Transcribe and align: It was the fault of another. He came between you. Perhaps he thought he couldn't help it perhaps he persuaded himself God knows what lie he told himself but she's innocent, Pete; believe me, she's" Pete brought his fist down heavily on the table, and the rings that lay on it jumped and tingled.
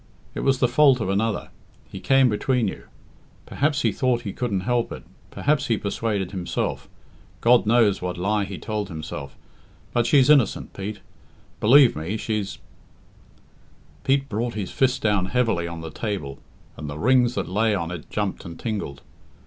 It 0.33 0.39
was 0.39 0.57
the 0.57 0.67
fault 0.67 0.99
of 0.99 1.09
another. 1.09 1.49
He 1.91 1.99
came 1.99 2.27
between 2.27 2.67
you. 2.67 2.85
Perhaps 3.45 3.83
he 3.83 3.91
thought 3.91 4.21
he 4.21 4.33
couldn't 4.33 4.61
help 4.61 4.91
it 4.91 5.03
perhaps 5.29 5.67
he 5.67 5.77
persuaded 5.77 6.31
himself 6.31 6.89
God 7.39 7.67
knows 7.67 8.01
what 8.01 8.17
lie 8.17 8.43
he 8.45 8.57
told 8.57 8.87
himself 8.89 9.37
but 9.93 10.07
she's 10.07 10.27
innocent, 10.27 10.73
Pete; 10.73 11.01
believe 11.59 11.95
me, 11.95 12.17
she's" 12.17 12.57
Pete 14.03 14.27
brought 14.27 14.55
his 14.55 14.71
fist 14.71 15.03
down 15.03 15.25
heavily 15.25 15.67
on 15.67 15.81
the 15.81 15.91
table, 15.91 16.39
and 16.77 16.89
the 16.89 16.97
rings 16.97 17.35
that 17.35 17.47
lay 17.47 17.75
on 17.75 17.91
it 17.91 18.09
jumped 18.09 18.43
and 18.43 18.59
tingled. 18.59 19.03